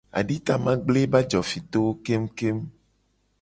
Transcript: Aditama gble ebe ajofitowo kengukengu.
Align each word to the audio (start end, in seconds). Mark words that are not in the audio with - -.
Aditama 0.19 0.71
gble 0.85 0.99
ebe 1.05 1.17
ajofitowo 1.21 1.91
kengukengu. 2.03 2.67